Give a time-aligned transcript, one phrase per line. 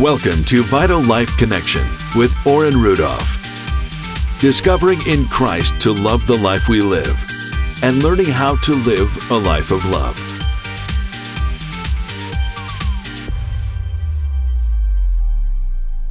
[0.00, 1.82] Welcome to Vital Life Connection
[2.16, 3.36] with Orrin Rudolph.
[4.40, 7.14] Discovering in Christ to love the life we live
[7.82, 10.16] and learning how to live a life of love.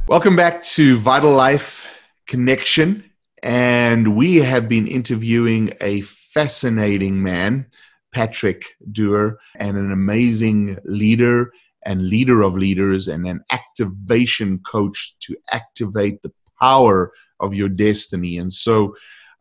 [0.06, 1.90] Welcome back to Vital Life
[2.28, 3.02] Connection.
[3.42, 7.66] And we have been interviewing a fascinating man,
[8.12, 11.50] Patrick Doer, and an amazing leader
[11.84, 18.36] and leader of leaders and an activation coach to activate the power of your destiny.
[18.36, 18.94] And so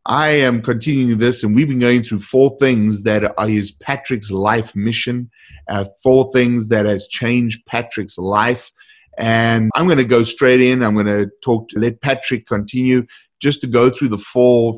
[0.05, 4.75] I am continuing this, and we've been going through four things that his Patrick's life
[4.75, 5.29] mission,
[5.69, 8.71] uh, four things that has changed Patrick's life.
[9.17, 10.81] And I'm going to go straight in.
[10.81, 13.05] I'm going to talk to let Patrick continue
[13.39, 14.73] just to go through the four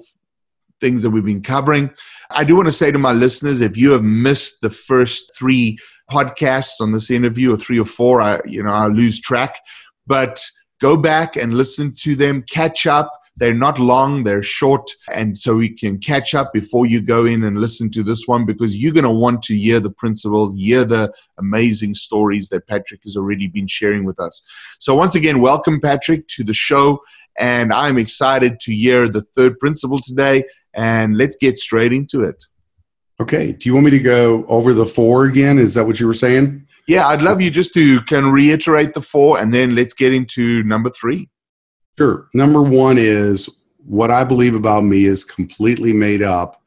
[0.81, 1.89] things that we've been covering.
[2.31, 5.77] I do want to say to my listeners if you have missed the first three
[6.09, 9.59] podcasts on this interview, or three or four, I, you know, I lose track.
[10.05, 10.44] But
[10.81, 13.11] go back and listen to them, catch up.
[13.36, 14.91] They're not long, they're short.
[15.11, 18.45] And so we can catch up before you go in and listen to this one
[18.45, 23.02] because you're going to want to hear the principles, hear the amazing stories that Patrick
[23.03, 24.44] has already been sharing with us.
[24.80, 27.00] So, once again, welcome, Patrick, to the show.
[27.39, 30.44] And I'm excited to hear the third principle today.
[30.75, 32.45] And let's get straight into it.
[33.19, 33.52] Okay.
[33.52, 35.59] Do you want me to go over the four again?
[35.59, 36.67] Is that what you were saying?
[36.88, 40.64] Yeah, I'd love you just to can reiterate the four and then let's get into
[40.64, 41.30] number three.
[41.97, 42.28] Sure.
[42.34, 46.61] Number one is what I believe about me is completely made up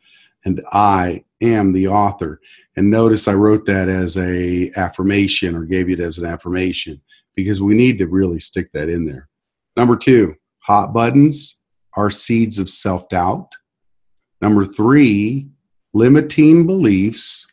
[0.45, 2.41] and I am the author.
[2.77, 7.03] And notice I wrote that as a affirmation or gave it as an affirmation
[7.35, 9.29] because we need to really stick that in there.
[9.77, 11.61] Number two, hot buttons
[11.95, 13.49] are seeds of self doubt.
[14.41, 15.49] Number three,
[15.97, 17.47] limiting beliefs,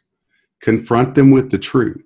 [0.62, 2.06] confront them with the truth.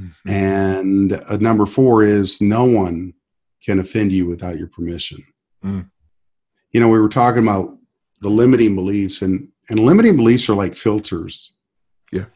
[0.00, 0.30] Mm-hmm.
[0.30, 3.14] And uh, number four is no one
[3.62, 5.22] can offend you without your permission.
[5.64, 5.90] Mm.
[6.72, 7.76] You know, we were talking about
[8.20, 11.56] the limiting beliefs, and, and limiting beliefs are like filters.
[12.12, 12.26] Yeah.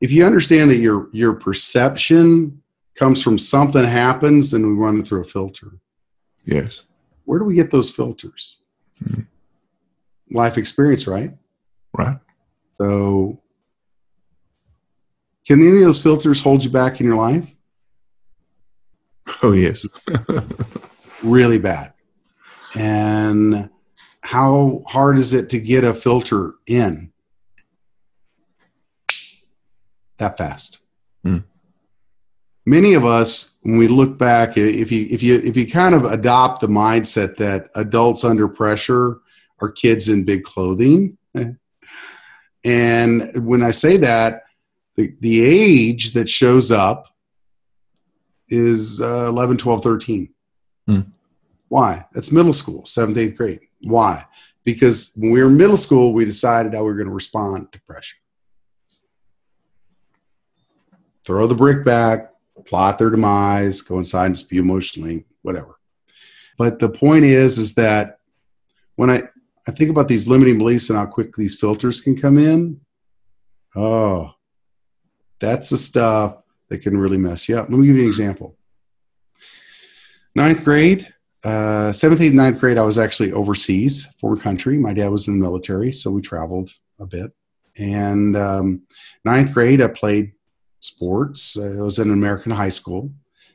[0.00, 2.62] If you understand that your your perception
[2.96, 5.78] comes from something happens, and we run it through a filter.
[6.44, 6.82] Yes.
[7.24, 8.58] Where do we get those filters?
[9.02, 9.26] Mm.
[10.30, 11.32] Life experience, right?
[11.96, 12.16] Right.
[12.80, 13.40] So
[15.46, 17.54] can any of those filters hold you back in your life?
[19.42, 19.84] Oh, yes.
[21.22, 21.92] really bad.
[22.76, 23.70] And
[24.22, 27.12] how hard is it to get a filter in
[30.18, 30.78] that fast?
[31.26, 31.44] Mm.
[32.64, 36.04] Many of us, when we look back, if you if you if you kind of
[36.04, 39.18] adopt the mindset that adults under pressure
[39.60, 41.18] are kids in big clothing,
[42.64, 44.42] and when I say that,
[44.96, 47.08] the, the age that shows up
[48.48, 50.34] is uh, 11, 12, 13.
[50.88, 51.06] Mm.
[51.68, 52.04] Why?
[52.12, 53.60] That's middle school, seventh, eighth grade.
[53.82, 54.24] Why?
[54.64, 57.72] Because when we were in middle school, we decided how we were going to respond
[57.72, 58.18] to pressure.
[61.24, 62.32] Throw the brick back,
[62.66, 65.78] plot their demise, go inside and spew emotionally, whatever.
[66.58, 68.18] But the point is, is that
[68.96, 69.22] when I,
[69.66, 72.80] I think about these limiting beliefs and how quick these filters can come in,
[73.76, 74.32] oh,
[75.38, 76.36] that's the stuff
[76.68, 77.68] that can really mess you up.
[77.68, 78.56] Let me give you an example.
[80.34, 81.12] Ninth grade,
[81.44, 84.78] uh, seventh, eighth, ninth grade, I was actually overseas, foreign country.
[84.78, 87.32] My dad was in the military, so we traveled a bit.
[87.78, 88.82] And um,
[89.24, 90.32] ninth grade, I played
[90.80, 91.58] sports.
[91.58, 93.12] I was in an American high school.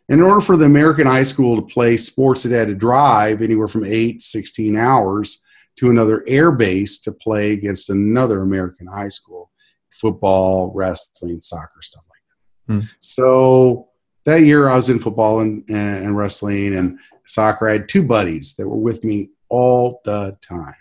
[0.09, 3.67] In order for the American high school to play sports, it had to drive anywhere
[3.67, 5.43] from 8, 16 hours
[5.77, 9.51] to another air base to play against another American high school
[9.91, 12.73] football, wrestling, soccer, stuff like that.
[12.73, 12.87] Hmm.
[12.99, 13.89] So
[14.25, 17.67] that year I was in football and, and wrestling and soccer.
[17.67, 20.75] I had two buddies that were with me all the time.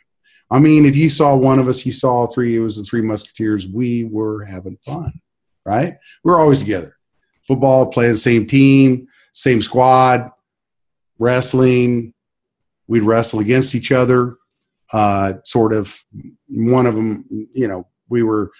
[0.50, 3.02] I mean, if you saw one of us, you saw three, it was the three
[3.02, 3.66] musketeers.
[3.66, 5.12] We were having fun,
[5.64, 5.96] right?
[6.22, 6.96] We were always together.
[7.42, 10.30] Football, play the same team, same squad,
[11.18, 12.14] wrestling.
[12.86, 14.36] We'd wrestle against each other.
[14.92, 15.96] Uh, sort of
[16.50, 18.52] one of them, you know, we were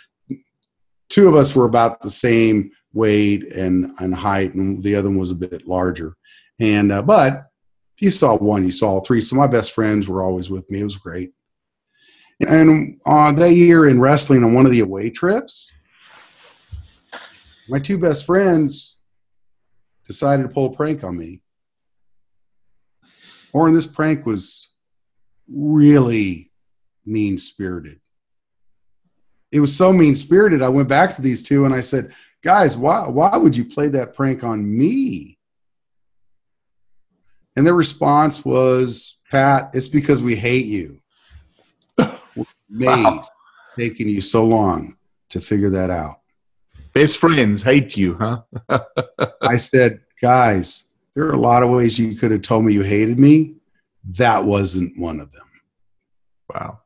[1.09, 5.19] two of us were about the same weight and, and height, and the other one
[5.19, 6.17] was a bit larger.
[6.59, 7.47] And uh, but
[8.01, 9.21] you saw one, you saw three.
[9.21, 10.81] So my best friends were always with me.
[10.81, 11.33] It was great.
[12.41, 15.75] And uh, that year in wrestling on one of the away trips,
[17.69, 18.99] my two best friends
[20.07, 21.43] decided to pull a prank on me.
[23.53, 24.71] Or in this prank was
[25.49, 26.51] really
[27.05, 28.01] mean spirited
[29.53, 30.63] it was so mean spirited.
[30.63, 32.13] I went back to these two and I said,
[32.43, 35.39] guys, why, why would you play that prank on me?
[37.57, 41.01] And their response was, Pat, it's because we hate you.
[41.99, 43.25] We're amazed Wow.
[43.79, 44.97] taking you so long
[45.31, 46.21] to figure that out.
[46.93, 48.43] Best friends hate you, huh?
[49.41, 52.83] I said, guys, there are a lot of ways you could have told me you
[52.83, 53.56] hated me.
[54.11, 55.47] That wasn't one of them.
[56.53, 56.81] Wow.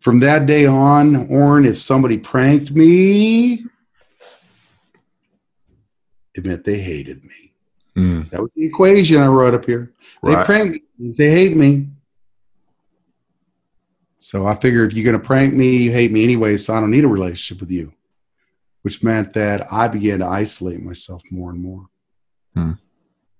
[0.00, 3.64] From that day on, Orrin, if somebody pranked me,
[6.34, 7.52] it meant they hated me.
[7.96, 9.92] Mm, That was the equation I wrote up here.
[10.22, 10.46] They right.
[10.46, 11.88] prank me, they hate me.
[14.18, 16.80] So I figured if you're going to prank me, you hate me anyway, so I
[16.80, 17.92] don't need a relationship with you.
[18.82, 21.86] Which meant that I began to isolate myself more and more.
[22.54, 22.72] Hmm.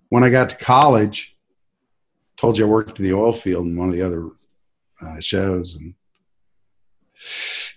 [0.09, 1.32] When I got to college,
[2.43, 4.29] told you I worked in the oil field in one of the other
[5.01, 5.95] uh, shows, and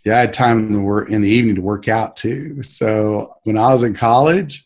[0.03, 2.63] yeah, I had time in the work in the evening to work out too.
[2.63, 4.65] So when I was in college,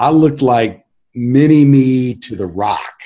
[0.00, 0.84] I looked like
[1.14, 3.00] mini me to the Rock,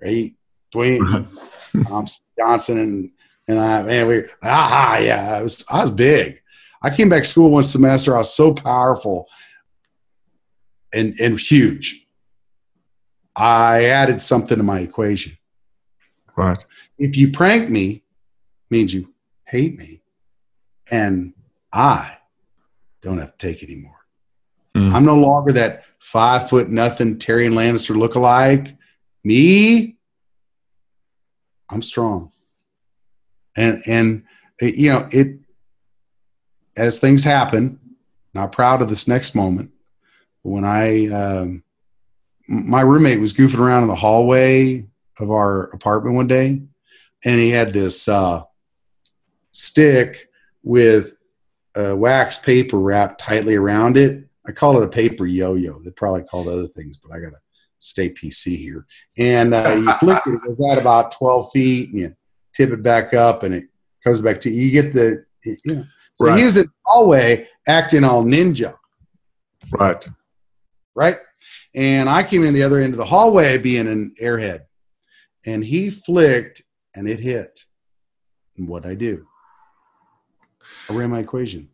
[0.00, 0.30] right?
[0.72, 1.26] Dwayne
[1.88, 3.10] Thompson, Johnson, and
[3.48, 6.40] and I man, we ah yeah, I was I was big.
[6.82, 8.14] I came back to school one semester.
[8.14, 9.26] I was so powerful
[10.94, 12.06] and and huge.
[13.34, 15.32] I added something to my equation.
[16.40, 16.64] Right.
[16.98, 18.02] If you prank me,
[18.70, 19.12] means you
[19.44, 20.00] hate me,
[20.90, 21.34] and
[21.72, 22.18] I
[23.02, 23.98] don't have to take anymore.
[24.74, 24.92] Mm.
[24.92, 28.76] I'm no longer that five foot nothing Tyrion Lannister look alike.
[29.22, 29.98] Me,
[31.70, 32.30] I'm strong,
[33.56, 34.24] and and
[34.60, 35.36] it, you know it.
[36.76, 37.78] As things happen,
[38.32, 39.72] not proud of this next moment.
[40.42, 41.64] But when I, um,
[42.48, 44.86] my roommate was goofing around in the hallway
[45.20, 46.62] of our apartment one day,
[47.24, 48.42] and he had this uh,
[49.52, 50.28] stick
[50.62, 51.14] with
[51.78, 54.24] uh, wax paper wrapped tightly around it.
[54.46, 55.78] I call it a paper yo-yo.
[55.80, 57.40] They probably call it other things, but I got to
[57.78, 58.86] stay PC here.
[59.18, 62.16] And uh, you flick it, it goes out about 12 feet, and you
[62.54, 63.64] tip it back up, and it
[64.02, 64.70] comes back to you.
[64.70, 65.84] Get the, you know.
[66.14, 66.38] So Right.
[66.38, 68.74] he was in the hallway acting all ninja,
[69.72, 70.04] Right.
[70.94, 71.16] right?
[71.74, 74.60] And I came in the other end of the hallway being an airhead,
[75.46, 76.62] and he flicked,
[76.94, 77.64] and it hit.
[78.56, 79.26] And what I do?
[80.88, 81.68] I ran my equation.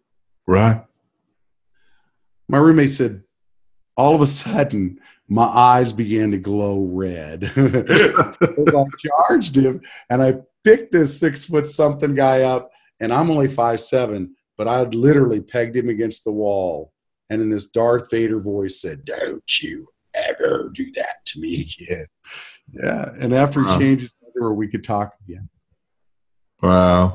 [0.47, 0.85] Right.
[2.49, 3.25] my roommate said
[3.97, 9.81] all of a sudden my eyes began to glow red i charged him
[10.11, 12.71] and i picked this six foot something guy up
[13.01, 16.93] and i'm only five seven but i literally pegged him against the wall
[17.31, 22.07] and in this darth vader voice said don't you ever do that to me again
[22.73, 23.79] yeah and after he Wow.
[23.79, 25.49] changed his underwear we could talk again
[26.63, 27.15] Wow.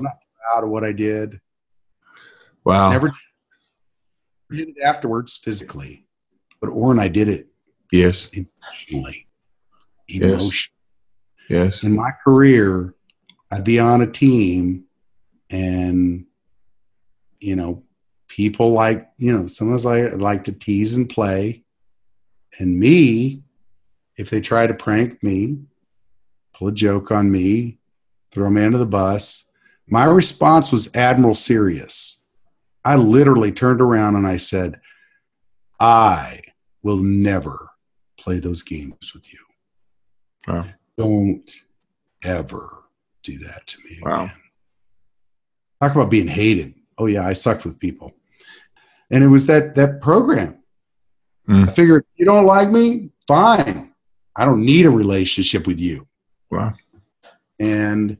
[0.55, 1.39] out of what i did
[2.63, 2.91] Wow.
[2.91, 3.11] never
[4.51, 6.05] did it afterwards physically
[6.59, 7.47] but or i did it
[7.91, 8.29] Yes.
[8.89, 9.27] emotionally.
[10.07, 10.67] Yes.
[11.49, 11.83] Yes.
[11.83, 12.95] In my career,
[13.51, 14.85] I'd be on a team
[15.49, 16.25] and
[17.41, 17.83] you know,
[18.29, 21.65] people like, you know, sometimes I like to tease and play.
[22.59, 23.43] And me,
[24.21, 25.57] if they try to prank me,
[26.53, 27.79] pull a joke on me,
[28.31, 29.49] throw me under the bus,
[29.87, 32.23] my response was Admiral Serious.
[32.85, 34.79] I literally turned around and I said,
[35.79, 36.39] I
[36.83, 37.71] will never
[38.19, 39.39] play those games with you.
[40.47, 40.65] Wow.
[40.99, 41.51] Don't
[42.23, 42.83] ever
[43.23, 44.25] do that to me Wow.
[44.25, 44.35] again.
[45.81, 46.75] Talk about being hated.
[46.99, 48.13] Oh yeah, I sucked with people.
[49.09, 50.59] And it was that that program.
[51.49, 51.67] Mm.
[51.67, 53.80] I figured you don't like me, fine.
[54.35, 56.07] I don't need a relationship with you.
[56.49, 56.73] Wow.
[57.59, 58.17] And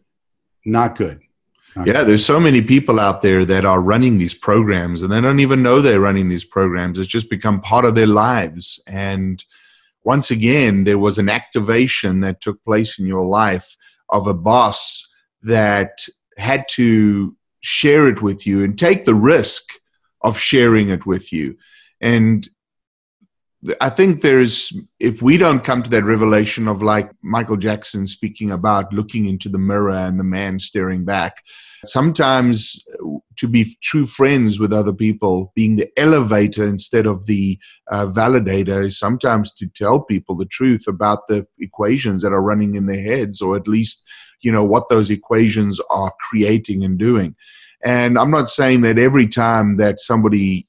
[0.66, 1.22] not good.
[1.76, 2.08] Not Yeah, good.
[2.08, 5.64] there's so many people out there that are running these programs and they don't even
[5.64, 7.00] know they're running these programs.
[7.00, 8.82] It's just become part of their lives.
[8.88, 9.44] And
[10.04, 13.76] once again, there was an activation that took place in your life
[14.10, 15.08] of a boss
[15.44, 16.06] that
[16.38, 19.74] had to share it with you and take the risk
[20.22, 21.58] of sharing it with you.
[22.02, 22.48] And
[23.80, 28.50] I think there's, if we don't come to that revelation of like Michael Jackson speaking
[28.50, 31.44] about looking into the mirror and the man staring back,
[31.86, 37.60] sometimes uh, to be true friends with other people, being the elevator instead of the
[37.92, 42.88] uh, validator, sometimes to tell people the truth about the equations that are running in
[42.88, 44.08] their heads, or at least,
[44.42, 47.36] you know, what those equations are creating and doing.
[47.84, 50.68] And I'm not saying that every time that somebody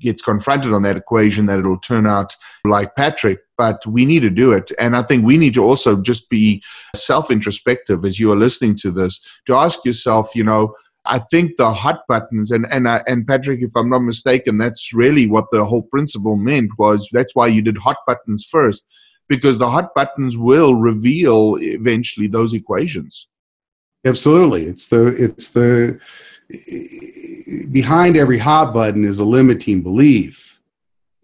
[0.00, 2.34] gets confronted on that equation that it'll turn out
[2.64, 4.72] like Patrick, but we need to do it.
[4.78, 6.62] And I think we need to also just be
[6.94, 10.74] self introspective as you are listening to this to ask yourself, you know,
[11.04, 14.92] I think the hot buttons and and uh, and Patrick, if I'm not mistaken, that's
[14.92, 17.08] really what the whole principle meant was.
[17.12, 18.84] That's why you did hot buttons first.
[19.28, 23.26] because the hot buttons will reveal eventually those equations.
[24.04, 24.64] Absolutely.
[24.64, 25.98] It's the it's the
[27.72, 30.60] behind every hot button is a limiting belief.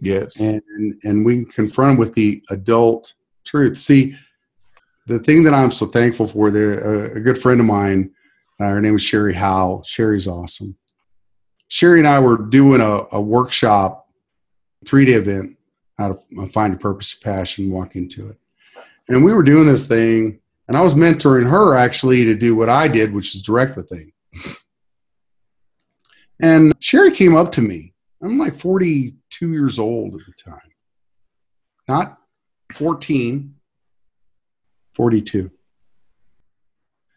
[0.00, 0.37] Yes.
[0.37, 0.62] And
[1.05, 3.14] and we confront with the adult
[3.45, 3.79] truth.
[3.79, 4.17] See,
[5.07, 8.11] the thing that I'm so thankful for, there a good friend of mine,
[8.61, 9.85] uh, her name is Sherry Howell.
[9.85, 10.76] Sherry's awesome.
[11.69, 14.09] Sherry and I were doing a, a workshop,
[14.85, 15.57] three day event,
[15.99, 18.37] how to find a purpose, passion, walk into it.
[19.09, 22.69] And we were doing this thing, and I was mentoring her actually to do what
[22.69, 24.12] I did, which is direct the thing.
[26.41, 27.95] And Sherry came up to me.
[28.23, 30.73] I'm like 42 years old at the time,
[31.89, 32.19] not
[32.75, 33.55] 14,
[34.95, 35.51] 42.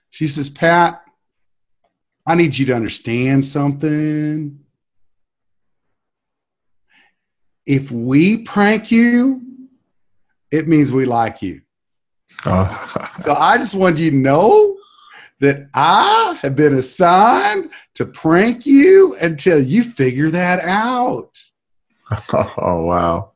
[0.10, 1.04] She says, Pat,
[2.26, 4.60] I need you to understand something.
[7.66, 9.42] If we prank you,
[10.52, 11.62] it means we like you.
[12.46, 12.74] Uh.
[13.26, 14.75] so I just wanted you to know
[15.40, 21.38] that I have been assigned to prank you until you figure that out.
[22.58, 23.32] Oh, wow.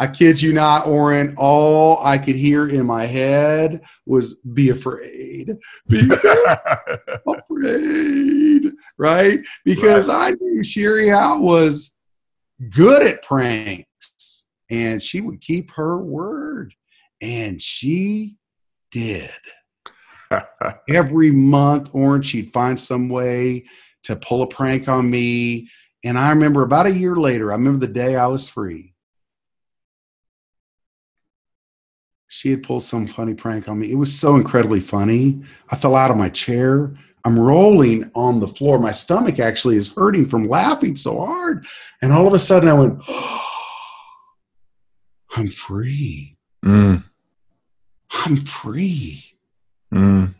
[0.00, 1.34] I kid you not, Orrin.
[1.36, 5.58] All I could hear in my head was be afraid.
[5.88, 6.10] Be
[7.26, 8.72] afraid.
[8.96, 9.40] Right?
[9.64, 10.32] Because right.
[10.32, 11.94] I knew Sherry out was
[12.70, 16.74] good at pranks and she would keep her word.
[17.20, 18.36] And she
[18.90, 19.30] did.
[20.88, 23.64] Every month, Orrin, she'd find some way
[24.04, 25.68] to pull a prank on me.
[26.04, 28.90] And I remember about a year later, I remember the day I was free.
[32.32, 33.90] she had pulled some funny prank on me.
[33.90, 35.42] It was so incredibly funny.
[35.68, 36.94] I fell out of my chair.
[37.24, 38.78] I'm rolling on the floor.
[38.78, 41.66] My stomach actually is hurting from laughing so hard.
[42.00, 43.46] And all of a sudden I went, oh,
[45.36, 46.36] I'm free.
[46.64, 47.02] Mm.
[48.12, 49.29] I'm free.
[49.92, 50.34] Mm.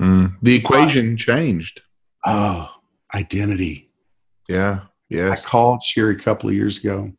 [0.00, 0.36] Mm.
[0.42, 1.82] The equation changed.
[2.26, 2.70] Oh,
[3.14, 3.90] identity.
[4.48, 4.80] Yeah.
[5.08, 5.30] Yeah.
[5.30, 7.12] I called Sherry a couple of years ago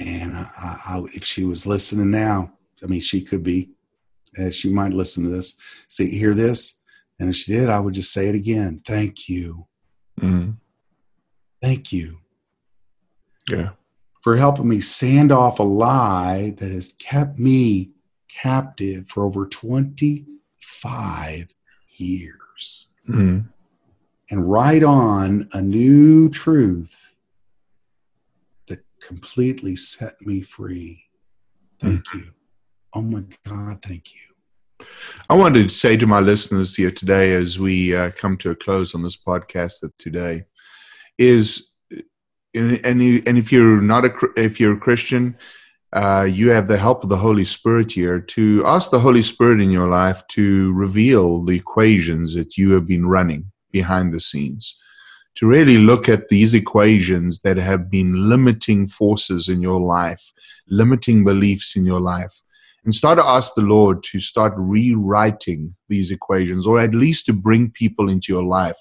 [0.00, 2.52] and I, I, if she was listening now,
[2.82, 3.70] I mean, she could be.
[4.38, 5.58] Uh, she might listen to this.
[5.88, 6.80] See, hear this,
[7.18, 8.80] and if she did, I would just say it again.
[8.86, 9.66] Thank you.
[10.20, 10.52] Mm-hmm.
[11.60, 12.18] Thank you.
[13.48, 13.70] Yeah.
[14.22, 17.90] For helping me sand off a lie that has kept me
[18.30, 21.54] captive for over 25
[21.96, 22.88] years.
[23.08, 23.46] Mm-hmm.
[24.30, 27.16] And write on a new truth
[28.68, 31.04] that completely set me free.
[31.80, 32.14] Thank mm.
[32.14, 32.30] you.
[32.94, 34.86] Oh my God, thank you.
[35.28, 38.56] I wanted to say to my listeners here today, as we uh, come to a
[38.56, 40.44] close on this podcast that today,
[41.18, 41.70] is
[42.54, 45.36] and and if you're not a if you're a Christian,
[45.92, 49.60] uh, you have the help of the Holy Spirit here to ask the Holy Spirit
[49.60, 54.76] in your life to reveal the equations that you have been running behind the scenes
[55.36, 60.32] to really look at these equations that have been limiting forces in your life,
[60.68, 62.42] limiting beliefs in your life,
[62.84, 67.32] and start to ask the Lord to start rewriting these equations, or at least to
[67.32, 68.78] bring people into your life.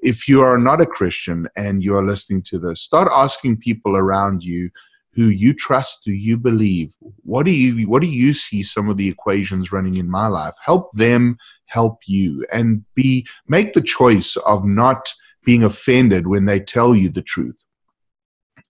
[0.00, 3.96] If you are not a Christian and you are listening to this, start asking people
[3.96, 4.70] around you
[5.14, 6.94] who you trust, who you believe.
[7.22, 10.54] What do you what do you see some of the equations running in my life?
[10.64, 11.36] Help them
[11.66, 15.12] help you and be make the choice of not
[15.44, 17.64] being offended when they tell you the truth.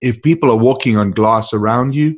[0.01, 2.17] If people are walking on glass around you,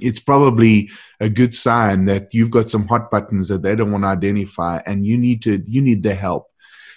[0.00, 0.90] it's probably
[1.20, 4.80] a good sign that you've got some hot buttons that they don't want to identify
[4.86, 6.48] and you need to you need their help.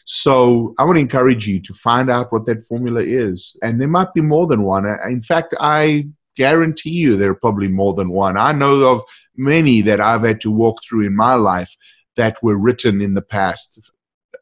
[0.10, 3.60] So I want to encourage you to find out what that formula is.
[3.62, 4.86] And there might be more than one.
[4.86, 8.38] Uh, in fact, I guarantee you there are probably more than one.
[8.38, 9.04] I know of
[9.36, 11.76] many that I've had to walk through in my life
[12.16, 13.92] that were written in the past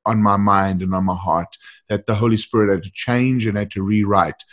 [0.06, 1.58] on my mind and on my heart
[1.90, 4.44] that the Holy Spirit had to change and had to rewrite.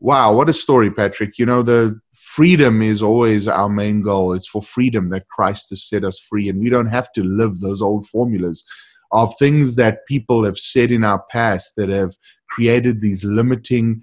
[0.00, 1.38] Wow, what a story, Patrick.
[1.38, 4.32] You know, the freedom is always our main goal.
[4.32, 7.60] It's for freedom that Christ has set us free, and we don't have to live
[7.60, 8.64] those old formulas
[9.12, 12.14] of things that people have said in our past that have
[12.48, 14.02] created these limiting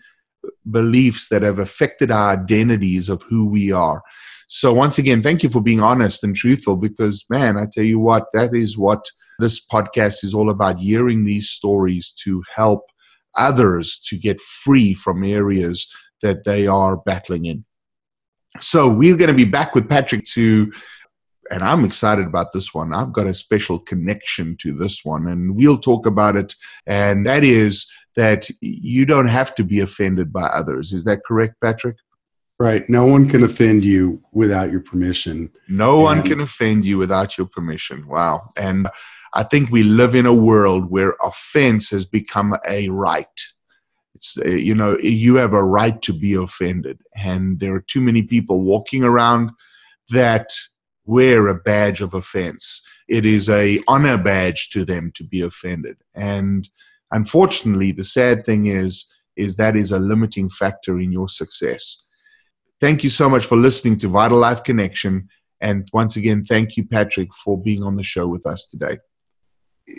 [0.70, 4.02] beliefs that have affected our identities of who we are.
[4.48, 8.00] So, once again, thank you for being honest and truthful because, man, I tell you
[8.00, 9.06] what, that is what
[9.40, 12.86] this podcast is all about hearing these stories to help
[13.36, 15.92] others to get free from areas
[16.22, 17.66] that they are battling in.
[18.60, 20.72] So we're going to be back with Patrick to
[21.52, 22.94] and I'm excited about this one.
[22.94, 26.56] I've got a special connection to this one, and we'll talk about it.
[26.86, 30.94] And that is that you don't have to be offended by others.
[30.94, 31.98] Is that correct, Patrick?
[32.60, 32.88] Right.
[32.88, 35.52] No one can offend you without your permission.
[35.68, 38.08] No one can offend you without your permission.
[38.08, 38.48] Wow.
[38.56, 38.88] And
[39.34, 43.42] I think we live in a world where offense has become a right.
[44.14, 47.02] It's, uh, you know, you have a right to be offended.
[47.16, 49.52] And there are too many people walking around
[50.10, 50.52] that
[51.06, 52.86] wear a badge of offense.
[53.08, 55.98] It is a honor badge to them to be offended.
[56.16, 56.70] And
[57.12, 62.04] unfortunately, the sad thing is, is that is a limiting factor in your success.
[62.80, 65.30] Thank you so much for listening to Vital Life Connection.
[65.62, 69.00] And once again, thank you, Patrick, for being on the show with us today.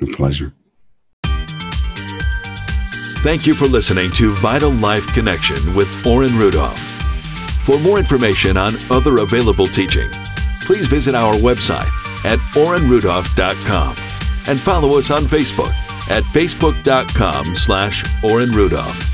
[0.03, 0.55] A pleasure.
[3.23, 6.79] Thank you for listening to Vital Life Connection with Orrin Rudolph.
[7.65, 10.11] For more information on other available teaching,
[10.65, 11.89] please visit our website
[12.25, 13.91] at orrinrudolph.com
[14.49, 15.73] and follow us on Facebook
[16.11, 19.14] at facebook.com slash Orrin Rudolph.